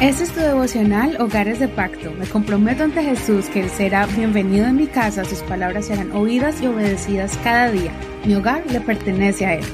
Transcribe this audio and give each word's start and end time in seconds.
Este 0.00 0.22
es 0.22 0.30
tu 0.30 0.38
devocional 0.38 1.20
Hogares 1.20 1.58
de 1.58 1.66
Pacto. 1.66 2.12
Me 2.12 2.24
comprometo 2.24 2.84
ante 2.84 3.02
Jesús 3.02 3.46
que 3.46 3.62
Él 3.62 3.68
será 3.68 4.06
bienvenido 4.06 4.66
en 4.66 4.76
mi 4.76 4.86
casa, 4.86 5.24
sus 5.24 5.40
palabras 5.40 5.86
serán 5.86 6.12
oídas 6.12 6.62
y 6.62 6.68
obedecidas 6.68 7.36
cada 7.42 7.68
día. 7.72 7.90
Mi 8.24 8.36
hogar 8.36 8.62
le 8.70 8.80
pertenece 8.80 9.44
a 9.44 9.54
Él. 9.54 9.64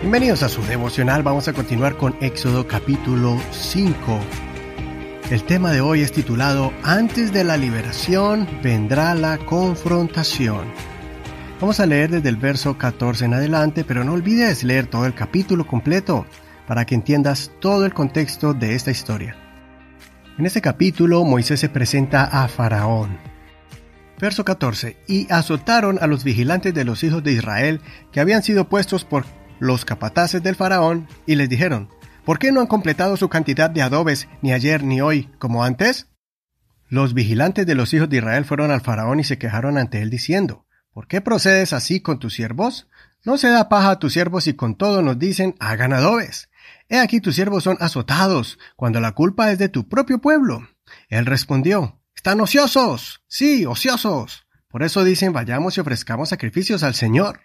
Bienvenidos 0.00 0.42
a 0.42 0.48
su 0.48 0.62
devocional. 0.62 1.22
Vamos 1.22 1.46
a 1.46 1.52
continuar 1.52 1.96
con 1.96 2.16
Éxodo 2.20 2.66
capítulo 2.66 3.40
5. 3.52 3.94
El 5.30 5.44
tema 5.44 5.70
de 5.70 5.80
hoy 5.80 6.00
es 6.00 6.10
titulado 6.10 6.72
Antes 6.82 7.32
de 7.32 7.44
la 7.44 7.56
liberación 7.56 8.48
vendrá 8.64 9.14
la 9.14 9.38
confrontación. 9.38 10.64
Vamos 11.60 11.78
a 11.78 11.86
leer 11.86 12.10
desde 12.10 12.30
el 12.30 12.36
verso 12.36 12.76
14 12.76 13.26
en 13.26 13.34
adelante, 13.34 13.84
pero 13.84 14.02
no 14.02 14.14
olvides 14.14 14.64
leer 14.64 14.88
todo 14.88 15.06
el 15.06 15.14
capítulo 15.14 15.68
completo 15.68 16.26
para 16.66 16.84
que 16.84 16.94
entiendas 16.94 17.50
todo 17.60 17.84
el 17.86 17.94
contexto 17.94 18.54
de 18.54 18.74
esta 18.74 18.90
historia. 18.90 19.36
En 20.38 20.46
este 20.46 20.60
capítulo 20.60 21.24
Moisés 21.24 21.60
se 21.60 21.68
presenta 21.68 22.24
a 22.24 22.48
Faraón. 22.48 23.18
Verso 24.20 24.44
14. 24.44 24.96
Y 25.06 25.32
azotaron 25.32 25.98
a 26.00 26.06
los 26.06 26.24
vigilantes 26.24 26.72
de 26.74 26.84
los 26.84 27.02
hijos 27.04 27.22
de 27.22 27.32
Israel 27.32 27.80
que 28.12 28.20
habían 28.20 28.42
sido 28.42 28.68
puestos 28.68 29.04
por 29.04 29.24
los 29.60 29.84
capataces 29.84 30.42
del 30.42 30.56
faraón 30.56 31.08
y 31.26 31.36
les 31.36 31.48
dijeron, 31.48 31.88
¿por 32.24 32.38
qué 32.38 32.52
no 32.52 32.60
han 32.60 32.66
completado 32.66 33.16
su 33.16 33.28
cantidad 33.28 33.70
de 33.70 33.82
adobes 33.82 34.28
ni 34.42 34.52
ayer 34.52 34.82
ni 34.82 35.00
hoy 35.00 35.30
como 35.38 35.64
antes? 35.64 36.08
Los 36.88 37.14
vigilantes 37.14 37.66
de 37.66 37.74
los 37.74 37.92
hijos 37.94 38.08
de 38.08 38.18
Israel 38.18 38.44
fueron 38.44 38.70
al 38.70 38.80
faraón 38.80 39.20
y 39.20 39.24
se 39.24 39.38
quejaron 39.38 39.78
ante 39.78 40.02
él 40.02 40.10
diciendo, 40.10 40.66
¿por 40.94 41.06
qué 41.06 41.20
procedes 41.20 41.74
así 41.74 42.00
con 42.00 42.18
tus 42.18 42.32
siervos? 42.32 42.88
No 43.24 43.36
se 43.36 43.48
da 43.48 43.68
paja 43.68 43.90
a 43.90 43.98
tus 43.98 44.14
siervos 44.14 44.46
y 44.46 44.54
con 44.54 44.76
todo 44.76 45.02
nos 45.02 45.18
dicen, 45.18 45.54
hagan 45.60 45.92
adobes. 45.92 46.48
He 46.88 46.98
aquí 46.98 47.20
tus 47.20 47.34
siervos 47.34 47.64
son 47.64 47.76
azotados, 47.80 48.58
cuando 48.76 49.00
la 49.00 49.12
culpa 49.12 49.50
es 49.52 49.58
de 49.58 49.68
tu 49.68 49.88
propio 49.88 50.20
pueblo. 50.20 50.66
Él 51.08 51.26
respondió, 51.26 52.00
Están 52.14 52.40
ociosos. 52.40 53.22
Sí, 53.26 53.66
ociosos. 53.66 54.46
Por 54.68 54.82
eso 54.82 55.04
dicen, 55.04 55.32
vayamos 55.32 55.76
y 55.76 55.80
ofrezcamos 55.80 56.30
sacrificios 56.30 56.82
al 56.82 56.94
Señor. 56.94 57.40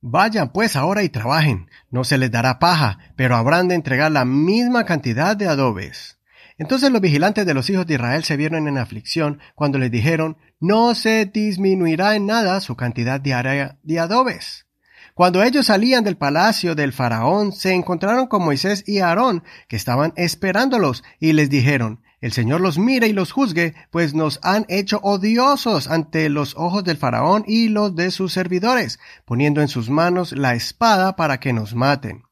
Vayan 0.00 0.52
pues 0.52 0.76
ahora 0.76 1.02
y 1.02 1.08
trabajen. 1.08 1.70
No 1.90 2.04
se 2.04 2.18
les 2.18 2.30
dará 2.30 2.58
paja, 2.58 2.98
pero 3.16 3.36
habrán 3.36 3.68
de 3.68 3.74
entregar 3.74 4.12
la 4.12 4.24
misma 4.24 4.84
cantidad 4.84 5.36
de 5.36 5.48
adobes. 5.48 6.18
Entonces 6.56 6.90
los 6.90 7.00
vigilantes 7.00 7.46
de 7.46 7.54
los 7.54 7.68
hijos 7.68 7.86
de 7.86 7.94
Israel 7.94 8.22
se 8.24 8.36
vieron 8.36 8.68
en 8.68 8.78
aflicción 8.78 9.40
cuando 9.54 9.78
les 9.78 9.90
dijeron, 9.90 10.36
no 10.60 10.94
se 10.94 11.26
disminuirá 11.26 12.14
en 12.14 12.26
nada 12.26 12.60
su 12.60 12.76
cantidad 12.76 13.20
diaria 13.20 13.78
de 13.82 13.98
adobes. 13.98 14.66
Cuando 15.14 15.44
ellos 15.44 15.66
salían 15.66 16.02
del 16.02 16.16
palacio 16.16 16.74
del 16.74 16.92
faraón, 16.92 17.52
se 17.52 17.72
encontraron 17.72 18.26
con 18.26 18.44
Moisés 18.44 18.82
y 18.86 18.98
Aarón, 18.98 19.44
que 19.68 19.76
estaban 19.76 20.12
esperándolos, 20.16 21.04
y 21.20 21.34
les 21.34 21.50
dijeron, 21.50 22.02
el 22.20 22.32
Señor 22.32 22.60
los 22.60 22.78
mire 22.78 23.06
y 23.06 23.12
los 23.12 23.30
juzgue, 23.30 23.74
pues 23.92 24.12
nos 24.12 24.40
han 24.42 24.66
hecho 24.68 24.98
odiosos 25.04 25.88
ante 25.88 26.28
los 26.30 26.56
ojos 26.56 26.82
del 26.82 26.96
faraón 26.96 27.44
y 27.46 27.68
los 27.68 27.94
de 27.94 28.10
sus 28.10 28.32
servidores, 28.32 28.98
poniendo 29.24 29.60
en 29.60 29.68
sus 29.68 29.88
manos 29.88 30.32
la 30.32 30.54
espada 30.54 31.14
para 31.14 31.38
que 31.38 31.52
nos 31.52 31.76
maten. 31.76 32.23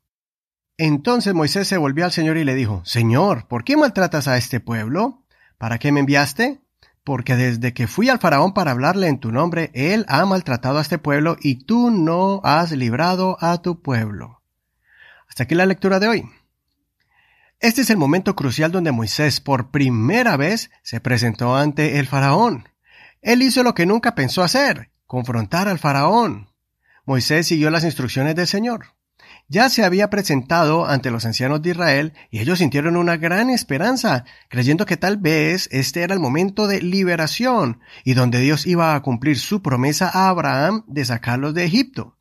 Entonces 0.85 1.33
Moisés 1.33 1.69
se 1.69 1.77
volvió 1.77 2.05
al 2.05 2.11
Señor 2.11 2.39
y 2.39 2.45
le 2.45 2.57
dijo, 2.57 2.83
Señor, 2.85 3.47
¿por 3.47 3.63
qué 3.63 3.77
maltratas 3.77 4.27
a 4.27 4.37
este 4.37 4.59
pueblo? 4.59 5.23
¿Para 5.57 5.79
qué 5.79 5.93
me 5.93 6.01
enviaste? 6.01 6.61
porque 7.05 7.37
desde 7.37 7.73
que 7.73 7.87
fui 7.87 8.09
al 8.09 8.19
faraón 8.19 8.53
para 8.53 8.73
hablarle 8.73 9.07
en 9.07 9.21
tu 9.21 9.31
nombre, 9.31 9.71
él 9.75 10.05
ha 10.09 10.25
maltratado 10.25 10.79
a 10.79 10.83
este 10.83 10.99
pueblo 10.99 11.37
y 11.41 11.65
tú 11.65 11.91
no 11.91 12.41
has 12.43 12.73
librado 12.73 13.37
a 13.41 13.63
tu 13.63 13.81
pueblo. 13.81 14.43
Hasta 15.29 15.45
aquí 15.45 15.55
la 15.55 15.67
lectura 15.67 16.01
de 16.01 16.09
hoy. 16.09 16.31
Este 17.61 17.83
es 17.83 17.91
el 17.91 17.97
momento 17.97 18.35
crucial 18.35 18.73
donde 18.73 18.93
Moisés 18.93 19.41
por 19.41 19.71
primera 19.71 20.37
vez 20.37 20.71
se 20.83 21.01
presentó 21.01 21.57
ante 21.57 22.01
el 22.01 22.09
faraón. 22.09 22.69
Él 23.21 23.43
hizo 23.43 23.63
lo 23.63 23.75
que 23.75 23.87
nunca 23.87 24.17
pensó 24.17 24.43
hacer, 24.43 24.91
confrontar 25.07 25.69
al 25.69 25.79
faraón. 25.79 26.51
Moisés 27.05 27.47
siguió 27.47 27.71
las 27.71 27.85
instrucciones 27.85 28.35
del 28.35 28.49
Señor 28.49 28.87
ya 29.49 29.69
se 29.69 29.85
había 29.85 30.11
presentado 30.11 30.87
ante 30.87 31.11
los 31.11 31.25
ancianos 31.25 31.63
de 31.63 31.71
Israel 31.71 32.13
y 32.31 32.41
ellos 32.41 32.59
sintieron 32.59 32.97
una 32.97 33.17
gran 33.17 33.51
esperanza, 33.51 34.25
creyendo 34.49 34.87
que 34.87 34.97
tal 34.97 35.17
vez 35.17 35.69
este 35.73 36.03
era 36.03 36.15
el 36.15 36.21
momento 36.21 36.67
de 36.67 36.83
liberación 36.83 37.81
y 38.05 38.15
donde 38.15 38.41
Dios 38.41 38.67
iba 38.67 38.95
a 38.95 39.03
cumplir 39.03 39.39
su 39.39 39.63
promesa 39.63 40.11
a 40.13 40.29
Abraham 40.29 40.85
de 40.87 41.05
sacarlos 41.05 41.55
de 41.55 41.65
Egipto. 41.65 42.17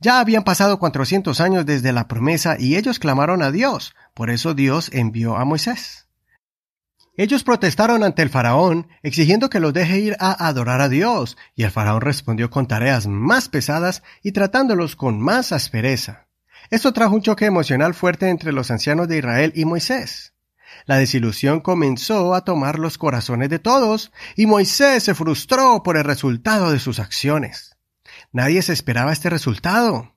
Ya 0.00 0.20
habían 0.20 0.44
pasado 0.44 0.78
cuatrocientos 0.78 1.40
años 1.40 1.66
desde 1.66 1.92
la 1.92 2.08
promesa 2.08 2.56
y 2.58 2.76
ellos 2.76 2.98
clamaron 2.98 3.42
a 3.42 3.50
Dios, 3.50 3.94
por 4.14 4.30
eso 4.30 4.54
Dios 4.54 4.90
envió 4.92 5.36
a 5.36 5.44
Moisés. 5.44 6.07
Ellos 7.18 7.42
protestaron 7.42 8.04
ante 8.04 8.22
el 8.22 8.30
faraón, 8.30 8.86
exigiendo 9.02 9.50
que 9.50 9.58
los 9.58 9.72
deje 9.72 9.98
ir 9.98 10.16
a 10.20 10.46
adorar 10.46 10.80
a 10.80 10.88
Dios, 10.88 11.36
y 11.56 11.64
el 11.64 11.72
faraón 11.72 12.00
respondió 12.00 12.48
con 12.48 12.68
tareas 12.68 13.08
más 13.08 13.48
pesadas 13.48 14.04
y 14.22 14.30
tratándolos 14.30 14.94
con 14.94 15.18
más 15.20 15.50
aspereza. 15.50 16.28
Esto 16.70 16.92
trajo 16.92 17.16
un 17.16 17.22
choque 17.22 17.46
emocional 17.46 17.94
fuerte 17.94 18.28
entre 18.28 18.52
los 18.52 18.70
ancianos 18.70 19.08
de 19.08 19.18
Israel 19.18 19.52
y 19.56 19.64
Moisés. 19.64 20.34
La 20.86 20.96
desilusión 20.96 21.58
comenzó 21.60 22.36
a 22.36 22.44
tomar 22.44 22.78
los 22.78 22.98
corazones 22.98 23.48
de 23.48 23.58
todos, 23.58 24.12
y 24.36 24.46
Moisés 24.46 25.02
se 25.02 25.16
frustró 25.16 25.82
por 25.82 25.96
el 25.96 26.04
resultado 26.04 26.70
de 26.70 26.78
sus 26.78 27.00
acciones. 27.00 27.76
Nadie 28.30 28.62
se 28.62 28.72
esperaba 28.72 29.12
este 29.12 29.28
resultado. 29.28 30.14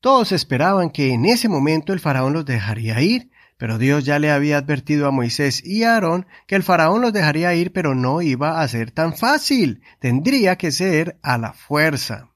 Todos 0.00 0.30
esperaban 0.32 0.90
que 0.90 1.14
en 1.14 1.24
ese 1.24 1.48
momento 1.48 1.94
el 1.94 2.00
faraón 2.00 2.34
los 2.34 2.44
dejaría 2.44 3.00
ir, 3.00 3.30
pero 3.56 3.78
Dios 3.78 4.04
ya 4.04 4.18
le 4.18 4.30
había 4.30 4.58
advertido 4.58 5.06
a 5.06 5.10
Moisés 5.10 5.64
y 5.64 5.84
a 5.84 5.94
Aarón 5.94 6.26
que 6.46 6.56
el 6.56 6.62
faraón 6.62 7.00
los 7.00 7.12
dejaría 7.12 7.54
ir, 7.54 7.72
pero 7.72 7.94
no 7.94 8.20
iba 8.20 8.60
a 8.60 8.68
ser 8.68 8.90
tan 8.90 9.16
fácil, 9.16 9.82
tendría 10.00 10.56
que 10.56 10.72
ser 10.72 11.18
a 11.22 11.38
la 11.38 11.52
fuerza. 11.52 12.30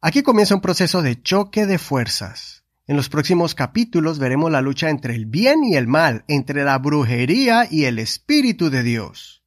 Aquí 0.00 0.22
comienza 0.22 0.54
un 0.54 0.60
proceso 0.60 1.02
de 1.02 1.20
choque 1.20 1.66
de 1.66 1.78
fuerzas. 1.78 2.64
En 2.86 2.96
los 2.96 3.08
próximos 3.08 3.54
capítulos 3.54 4.18
veremos 4.18 4.50
la 4.50 4.62
lucha 4.62 4.90
entre 4.90 5.14
el 5.14 5.26
bien 5.26 5.64
y 5.64 5.76
el 5.76 5.86
mal, 5.86 6.24
entre 6.28 6.64
la 6.64 6.78
brujería 6.78 7.66
y 7.70 7.84
el 7.84 7.98
Espíritu 7.98 8.70
de 8.70 8.82
Dios. 8.82 9.42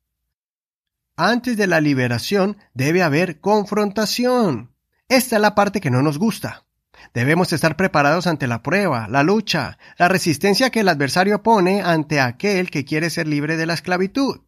Antes 1.15 1.57
de 1.57 1.67
la 1.67 1.81
liberación 1.81 2.57
debe 2.73 3.03
haber 3.03 3.39
confrontación. 3.39 4.75
Esta 5.07 5.35
es 5.37 5.41
la 5.41 5.55
parte 5.55 5.81
que 5.81 5.91
no 5.91 6.01
nos 6.01 6.17
gusta. 6.17 6.65
Debemos 7.13 7.51
estar 7.53 7.75
preparados 7.75 8.27
ante 8.27 8.47
la 8.47 8.63
prueba, 8.63 9.07
la 9.07 9.23
lucha, 9.23 9.77
la 9.97 10.07
resistencia 10.07 10.69
que 10.69 10.81
el 10.81 10.89
adversario 10.89 11.43
pone 11.43 11.81
ante 11.81 12.19
aquel 12.19 12.69
que 12.69 12.85
quiere 12.85 13.09
ser 13.09 13.27
libre 13.27 13.57
de 13.57 13.65
la 13.65 13.73
esclavitud. 13.73 14.41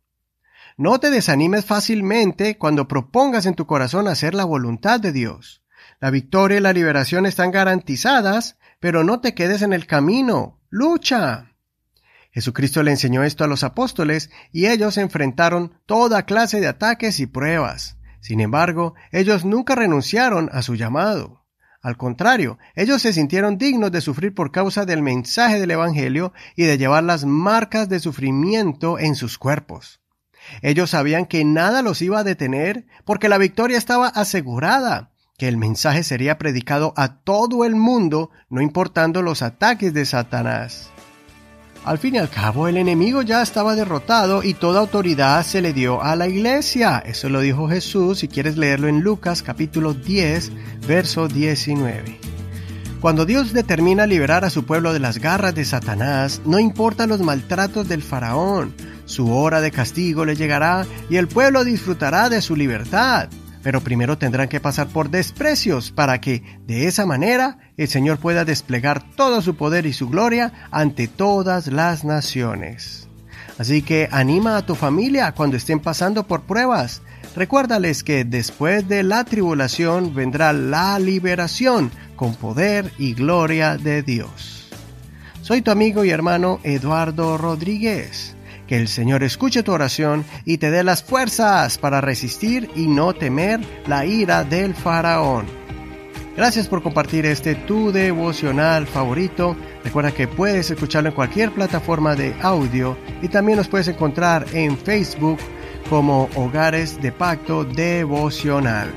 No 0.78 1.00
te 1.00 1.12
desanimes 1.12 1.66
fácilmente 1.66 2.58
cuando 2.58 2.88
propongas 2.88 3.46
en 3.46 3.54
tu 3.54 3.68
corazón 3.68 4.08
hacer 4.08 4.34
la 4.34 4.46
voluntad 4.46 5.00
de 5.00 5.12
Dios. 5.12 5.62
La 6.00 6.10
victoria 6.10 6.58
y 6.58 6.62
la 6.62 6.74
liberación 6.74 7.26
están 7.26 7.52
garantizadas, 7.52 8.58
pero 8.80 9.04
no 9.04 9.22
te 9.22 9.34
quedes 9.36 9.62
en 9.62 9.74
el 9.74 9.86
camino. 9.86 10.60
Lucha. 10.70 11.54
Jesucristo 12.32 12.82
le 12.82 12.92
enseñó 12.92 13.24
esto 13.24 13.44
a 13.44 13.48
los 13.48 13.64
apóstoles 13.64 14.32
y 14.52 14.66
ellos 14.66 14.98
enfrentaron 14.98 15.80
toda 15.86 16.26
clase 16.26 16.60
de 16.60 16.68
ataques 16.68 17.20
y 17.20 17.28
pruebas. 17.28 17.98
Sin 18.22 18.40
embargo, 18.40 18.96
ellos 19.12 19.46
nunca 19.46 19.76
renunciaron 19.76 20.50
a 20.52 20.64
su 20.64 20.76
llamado. 20.76 21.43
Al 21.84 21.98
contrario, 21.98 22.58
ellos 22.76 23.02
se 23.02 23.12
sintieron 23.12 23.58
dignos 23.58 23.92
de 23.92 24.00
sufrir 24.00 24.34
por 24.34 24.52
causa 24.52 24.86
del 24.86 25.04
mensaje 25.04 25.60
del 25.60 25.72
Evangelio 25.72 26.32
y 26.56 26.64
de 26.64 26.78
llevar 26.78 27.04
las 27.04 27.26
marcas 27.26 27.90
de 27.90 28.00
sufrimiento 28.00 28.98
en 28.98 29.16
sus 29.16 29.38
cuerpos. 29.38 30.00
Ellos 30.62 30.92
sabían 30.92 31.26
que 31.26 31.44
nada 31.44 31.82
los 31.82 32.02
iba 32.02 32.20
a 32.20 32.24
detener 32.24 32.86
porque 33.04 33.28
la 33.28 33.38
victoria 33.38 33.78
estaba 33.78 34.08
asegurada 34.08 35.12
que 35.38 35.50
el 35.50 35.58
mensaje 35.58 36.04
sería 36.04 36.38
predicado 36.38 36.94
a 36.96 37.18
todo 37.22 37.66
el 37.66 37.76
mundo, 37.76 38.32
no 38.50 38.62
importando 38.62 39.22
los 39.22 39.42
ataques 39.42 39.94
de 39.94 40.06
Satanás. 40.06 40.93
Al 41.86 41.98
fin 41.98 42.16
y 42.16 42.18
al 42.18 42.30
cabo, 42.30 42.70
el 42.70 42.78
enemigo 42.78 43.24
ya 43.24 43.42
estaba 43.42 43.76
derrotado 43.76 44.42
y 44.42 44.54
toda 44.54 44.80
autoridad 44.80 45.46
se 45.46 45.62
le 45.62 45.74
dio 45.74 46.02
a 46.02 46.16
la 46.16 46.30
iglesia. 46.30 47.04
Eso 47.06 47.28
lo 47.28 47.42
dijo 47.42 47.68
Jesús, 47.68 48.20
si 48.20 48.30
quieres 48.30 48.56
leerlo 48.56 48.88
en 48.88 49.02
Lucas 49.02 49.44
capítulo 49.44 49.94
10, 49.94 50.52
verso 50.88 51.28
19. 51.28 52.20
Cuando 53.02 53.26
Dios 53.26 53.52
determina 53.52 54.08
liberar 54.08 54.46
a 54.46 54.50
su 54.50 54.64
pueblo 54.64 54.94
de 54.94 55.00
las 55.00 55.20
garras 55.20 55.56
de 55.56 55.66
Satanás, 55.66 56.42
no 56.46 56.58
importa 56.58 57.06
los 57.06 57.20
maltratos 57.20 57.90
del 57.90 58.02
faraón, 58.02 58.74
su 59.04 59.34
hora 59.36 59.60
de 59.60 59.72
castigo 59.72 60.24
le 60.24 60.38
llegará 60.38 60.86
y 61.10 61.18
el 61.18 61.28
pueblo 61.28 61.66
disfrutará 61.66 62.30
de 62.30 62.42
su 62.42 62.56
libertad 62.56 63.28
pero 63.64 63.82
primero 63.82 64.18
tendrán 64.18 64.50
que 64.50 64.60
pasar 64.60 64.88
por 64.88 65.10
desprecios 65.10 65.92
para 65.92 66.20
que, 66.20 66.44
de 66.68 66.88
esa 66.88 67.06
manera, 67.06 67.58
el 67.78 67.88
Señor 67.88 68.20
pueda 68.20 68.46
desplegar 68.46 69.04
todo 69.16 69.42
su 69.42 69.56
poder 69.56 69.86
y 69.86 69.94
su 69.94 70.10
gloria 70.10 70.52
ante 70.70 71.08
todas 71.08 71.68
las 71.68 72.04
naciones. 72.04 73.08
Así 73.58 73.82
que 73.82 74.10
anima 74.12 74.58
a 74.58 74.66
tu 74.66 74.76
familia 74.76 75.32
cuando 75.32 75.58
estén 75.58 75.80
pasando 75.80 76.28
por 76.28 76.42
pruebas. 76.42 77.02
Recuérdales 77.36 78.04
que 78.04 78.26
después 78.26 78.88
de 78.88 79.04
la 79.04 79.24
tribulación 79.24 80.14
vendrá 80.14 80.54
la 80.54 81.00
liberación 81.00 81.92
con 82.16 82.36
poder 82.36 82.92
y 82.98 83.14
gloria 83.14 83.78
de 83.78 84.04
Dios. 84.04 84.70
Soy 85.42 85.62
tu 85.62 85.72
amigo 85.72 86.04
y 86.04 86.10
hermano 86.10 86.60
Eduardo 86.64 87.38
Rodríguez. 87.38 88.36
El 88.74 88.88
Señor 88.88 89.22
escuche 89.22 89.62
tu 89.62 89.72
oración 89.72 90.26
y 90.46 90.58
te 90.58 90.72
dé 90.72 90.84
las 90.84 91.04
fuerzas 91.04 91.78
para 91.78 92.02
resistir 92.02 92.72
y 92.76 92.88
no 92.88 93.14
temer 93.14 93.60
la 93.86 94.04
ira 94.04 94.44
del 94.44 94.74
faraón. 94.74 95.46
Gracias 96.36 96.68
por 96.68 96.82
compartir 96.82 97.28
este 97.28 97.54
tu 97.54 97.92
devocional 97.92 98.88
favorito. 98.88 99.56
Recuerda 99.84 100.12
que 100.12 100.28
puedes 100.28 100.72
escucharlo 100.72 101.10
en 101.10 101.16
cualquier 101.16 101.52
plataforma 101.52 102.16
de 102.16 102.34
audio 102.42 102.98
y 103.22 103.28
también 103.28 103.60
nos 103.60 103.68
puedes 103.68 103.90
encontrar 103.90 104.44
en 104.54 104.76
Facebook 104.76 105.38
como 105.88 106.28
Hogares 106.34 107.00
de 107.00 107.12
Pacto 107.12 107.66
Devocional. 107.66 108.92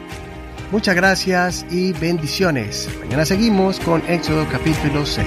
Muchas 0.72 0.96
gracias 0.96 1.66
y 1.70 1.92
bendiciones. 1.92 2.88
Mañana 3.00 3.26
seguimos 3.26 3.78
con 3.80 4.02
Éxodo 4.08 4.48
capítulo 4.50 5.04
6. 5.04 5.26